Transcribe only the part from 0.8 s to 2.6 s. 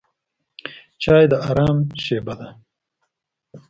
چای د آرام شېبه ده.